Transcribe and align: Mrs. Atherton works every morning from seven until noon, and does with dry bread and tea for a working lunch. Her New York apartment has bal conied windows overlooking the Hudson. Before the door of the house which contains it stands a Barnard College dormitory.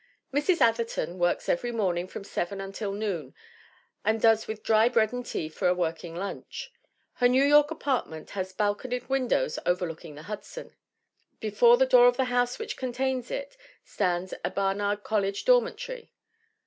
Mrs. 0.33 0.61
Atherton 0.61 1.19
works 1.19 1.47
every 1.47 1.71
morning 1.71 2.07
from 2.07 2.23
seven 2.23 2.59
until 2.59 2.91
noon, 2.91 3.35
and 4.03 4.19
does 4.19 4.47
with 4.47 4.63
dry 4.63 4.89
bread 4.89 5.13
and 5.13 5.23
tea 5.23 5.47
for 5.47 5.67
a 5.67 5.75
working 5.75 6.15
lunch. 6.15 6.73
Her 7.17 7.27
New 7.27 7.43
York 7.43 7.69
apartment 7.69 8.31
has 8.31 8.51
bal 8.51 8.73
conied 8.75 9.09
windows 9.09 9.59
overlooking 9.63 10.15
the 10.15 10.23
Hudson. 10.23 10.75
Before 11.39 11.77
the 11.77 11.85
door 11.85 12.07
of 12.07 12.17
the 12.17 12.25
house 12.33 12.57
which 12.57 12.77
contains 12.77 13.29
it 13.29 13.55
stands 13.85 14.33
a 14.43 14.49
Barnard 14.49 15.03
College 15.03 15.45
dormitory. 15.45 16.11